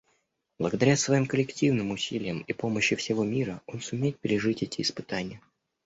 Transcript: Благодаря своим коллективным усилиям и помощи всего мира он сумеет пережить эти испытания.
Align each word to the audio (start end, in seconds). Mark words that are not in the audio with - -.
Благодаря 0.57 0.97
своим 0.97 1.27
коллективным 1.27 1.91
усилиям 1.91 2.41
и 2.47 2.53
помощи 2.53 2.95
всего 2.95 3.23
мира 3.23 3.61
он 3.67 3.81
сумеет 3.81 4.17
пережить 4.19 4.63
эти 4.63 4.81
испытания. 4.81 5.41